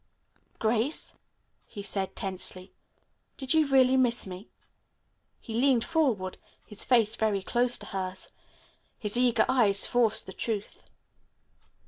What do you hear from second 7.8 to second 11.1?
hers. His eager eyes forced the truth.